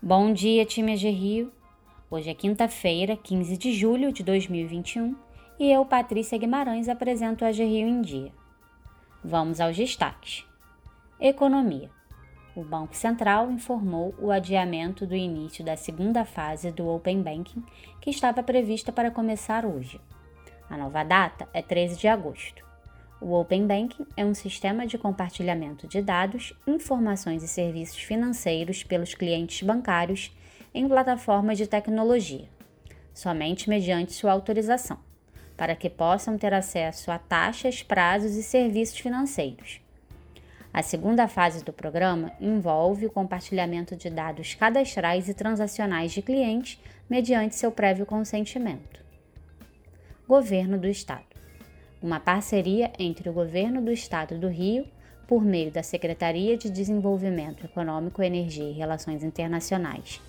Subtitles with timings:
[0.00, 1.52] Bom dia, time AG Rio.
[2.08, 5.16] Hoje é quinta-feira, 15 de julho de 2021
[5.58, 8.32] e eu, Patrícia Guimarães, apresento a Rio em Dia.
[9.24, 10.46] Vamos aos destaques.
[11.20, 11.90] Economia.
[12.54, 17.64] O Banco Central informou o adiamento do início da segunda fase do Open Banking,
[18.00, 20.00] que estava prevista para começar hoje.
[20.70, 22.67] A nova data é 13 de agosto.
[23.20, 29.12] O Open Banking é um sistema de compartilhamento de dados, informações e serviços financeiros pelos
[29.12, 30.32] clientes bancários
[30.72, 32.48] em plataformas de tecnologia,
[33.12, 35.00] somente mediante sua autorização,
[35.56, 39.80] para que possam ter acesso a taxas, prazos e serviços financeiros.
[40.72, 46.80] A segunda fase do programa envolve o compartilhamento de dados cadastrais e transacionais de clientes
[47.10, 49.04] mediante seu prévio consentimento.
[50.28, 51.37] Governo do Estado
[52.00, 54.86] uma parceria entre o Governo do Estado do Rio,
[55.26, 60.20] por meio da Secretaria de Desenvolvimento Econômico, Energia e Relações Internacionais,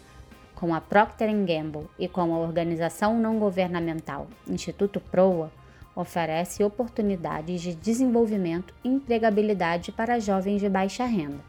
[0.56, 5.52] com a Procter Gamble e com a organização não governamental Instituto Proa,
[5.95, 11.40] oferece oportunidades de desenvolvimento e empregabilidade para jovens de baixa renda.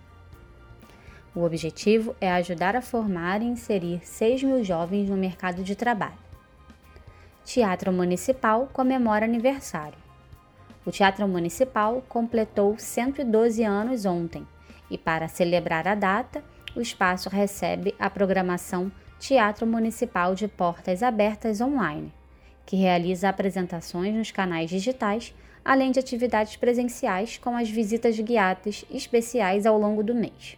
[1.34, 6.18] O objetivo é ajudar a formar e inserir 6 mil jovens no mercado de trabalho.
[7.44, 10.09] Teatro Municipal comemora aniversário.
[10.84, 14.46] O Teatro Municipal completou 112 anos ontem
[14.90, 16.42] e, para celebrar a data,
[16.74, 22.10] o espaço recebe a programação Teatro Municipal de Portas Abertas Online,
[22.64, 29.66] que realiza apresentações nos canais digitais, além de atividades presenciais com as visitas guiadas especiais
[29.66, 30.56] ao longo do mês.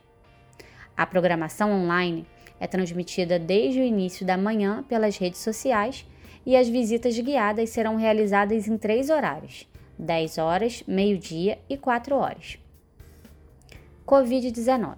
[0.97, 2.25] A programação online
[2.61, 6.07] é transmitida desde o início da manhã pelas redes sociais
[6.47, 9.67] e as visitas guiadas serão realizadas em três horários:
[10.03, 12.59] 10 horas, meio-dia e 4 horas.
[14.07, 14.97] Covid-19.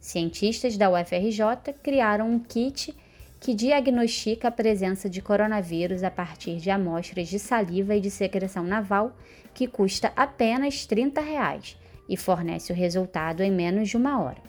[0.00, 2.96] Cientistas da UFRJ criaram um kit
[3.40, 8.62] que diagnostica a presença de coronavírus a partir de amostras de saliva e de secreção
[8.62, 9.16] naval,
[9.52, 11.76] que custa apenas 30 reais
[12.08, 14.40] e fornece o resultado em menos de uma hora.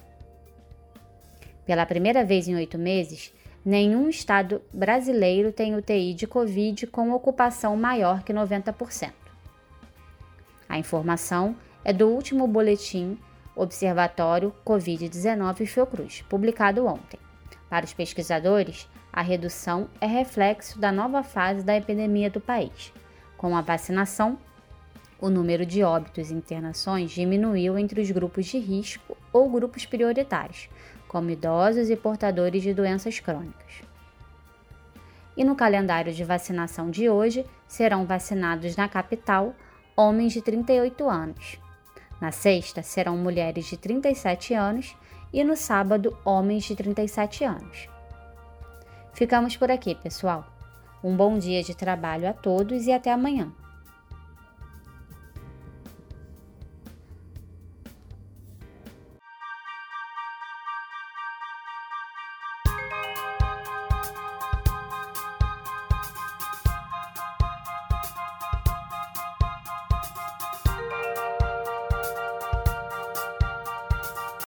[1.66, 3.34] Pela primeira vez em oito meses,
[3.66, 9.23] nenhum estado brasileiro tem UTI de Covid com ocupação maior que 90%.
[10.74, 13.20] A informação é do último boletim
[13.56, 17.20] Observatório Covid-19 Fiocruz, publicado ontem.
[17.70, 22.92] Para os pesquisadores, a redução é reflexo da nova fase da epidemia do país.
[23.38, 24.36] Com a vacinação,
[25.22, 30.70] o número de óbitos e internações diminuiu entre os grupos de risco ou grupos prioritários,
[31.08, 33.84] como idosos e portadores de doenças crônicas.
[35.38, 39.54] E no calendário de vacinação de hoje, serão vacinados na capital
[39.96, 41.60] homens de 38 anos.
[42.20, 44.96] Na sexta, serão mulheres de 37 anos
[45.32, 47.90] e no sábado, homens de 37 anos.
[49.14, 50.46] Ficamos por aqui, pessoal.
[51.04, 53.52] Um bom dia de trabalho a todos e até amanhã.